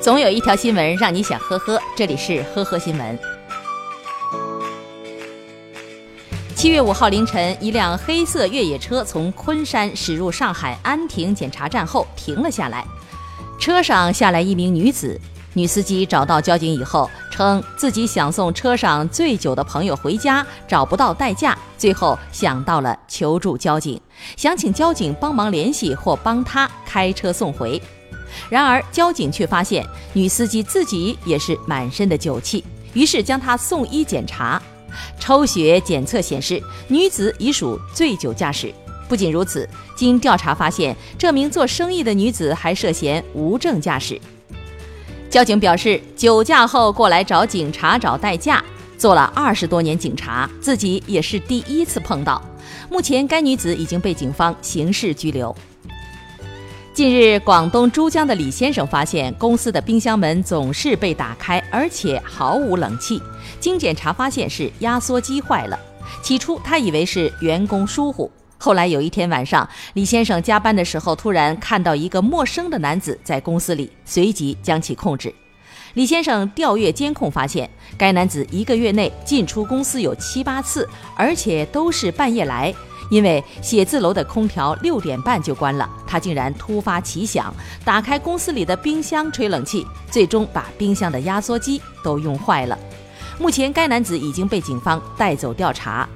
[0.00, 3.18] 总有一条新闻让你想呵呵，这里是呵呵新闻。
[6.54, 12.86] 七月五号凌晨，一辆黑色越野车从昆山驶入上海安亭检查站后停了下来，
[13.58, 15.20] 车上下来一名女子。
[15.54, 24.00] 女司机找到交警以后，称自己想送车上醉酒的朋友回家，找不到代驾，最后想到了求助交警，
[24.36, 27.82] 想请交警帮忙联系或帮他开车送回。
[28.48, 34.60] 然而交警却发现女司机自己也是满身的酒气，于是将她送医检查。
[35.20, 38.72] 抽血检测显示，女子已属醉酒驾驶。
[39.08, 44.20] 不仅如此，经调查发现，这名做生意的女子还涉嫌无证驾驶。
[45.30, 48.64] 交警表示，酒驾后过来找警察找代驾，
[48.96, 52.42] 做了二十多年警察，自己也是第一次碰到。
[52.90, 55.54] 目前，该女子已经被警方刑事拘留。
[56.98, 63.22] 近日，广东珠江的李先生发现公司的冰箱门总是被打开，而且毫无冷气。
[63.60, 65.78] 经检查发现是压缩机坏了。
[66.24, 75.32] 起初他以为是员工疏忽，后来有一天晚上，李先生加班的时候突然看到一个陌生的男子在公司里，随即将其控制。
[75.94, 82.74] 李先生调阅监控发现，该男子一个月内进出公司有七八次，而且都是半夜来。
[83.10, 87.52] 因为写字楼的空调六点半就关了，他竟然突发奇想，
[87.84, 92.78] 打开公司里的冰箱吹冷气，最终把冰箱的压缩机都用坏了。
[93.38, 96.08] 目前，该男子已经被警方带走调查。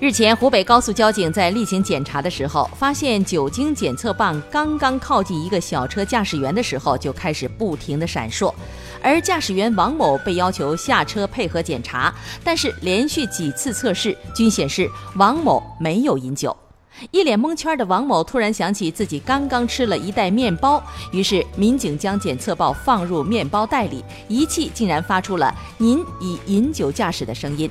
[0.00, 8.54] 日前，湖北高速交警在例行检查的时候，发现酒精检测棒刚刚靠近一个小车驾驶员的时候，就开始不停地闪烁。
[9.02, 16.56] 而驾驶员王某被要求下车配合检查，但是连续几次测试均显示王某没有饮酒。
[17.12, 20.82] 一脸蒙圈的王某突然想起自己刚刚吃了一袋面包，
[21.12, 27.70] 于是民警将检测棒放入面包袋里，仪器竟然发出了“您已饮酒驾驶”的声音。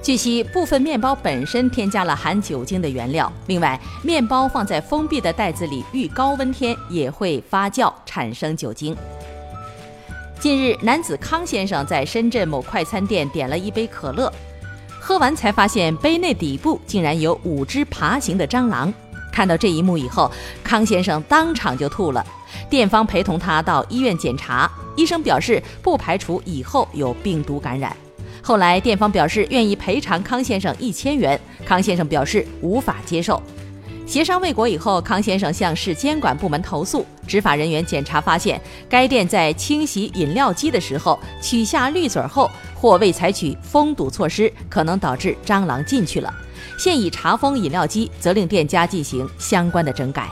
[0.00, 3.32] 据悉，部分面包本身添加了含酒精的原料。
[3.48, 8.94] 另外，面包放在封闭的袋子里，遇高温天也会发酵产生酒精。
[10.44, 14.30] 近日，男子康先生在深圳某快餐店点了一杯可乐，
[15.00, 18.92] 喝完才发现杯内底部竟然有五只爬行的蟑螂。
[19.32, 20.30] 看到这一幕以后，
[20.62, 22.22] 康先生当场就吐了。
[22.68, 27.96] 店方陪同他到医院检查，医生表示不排除以后有病毒感染。
[28.42, 33.42] 后来，店方表示愿意赔偿康先生一千元，康先生表示无法接受。
[34.06, 37.04] 协商未果以后，康先生向市监管部门投诉。
[37.26, 46.32] 执法人员检查发现，该店在清洗饮料机的时候取下滤嘴后，或未采取封堵措施，可能导致蟑螂进去了。
[46.78, 50.28] 现已查封饮料机，责令店家进行相关的整改。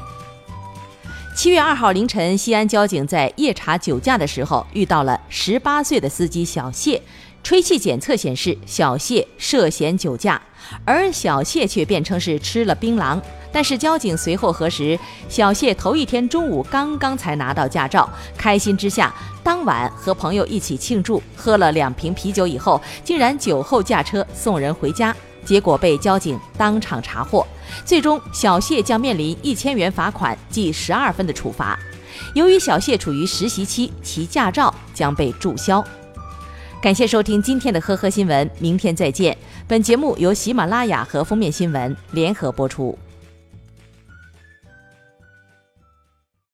[1.34, 7.00] 七月二号凌晨，西安交警在夜查酒驾的时候，遇到了十八岁的司机小谢。
[7.42, 10.40] 吹气检测显示，小谢涉嫌酒驾，
[10.84, 13.20] 而小谢却辩称是吃了槟榔。
[13.52, 14.98] 但是交警随后核实，
[15.28, 19.14] 小谢头一天中午刚刚才拿到驾照，开心之下，
[19.44, 25.14] 当晚和朋友一起庆祝，喝了两瓶啤酒以后，竟然酒后驾车送人回家，
[25.44, 27.46] 结果被交警当场查获。
[27.84, 31.78] 最终，小谢将面临一千元罚款记十二分的处罚。
[32.34, 35.84] 由于小谢处于实习期，其驾照将被注销。
[36.80, 39.36] 感谢收听今天的呵呵新闻，明天再见。
[39.68, 42.98] 本节目由喜马拉雅和封面新闻联合播出。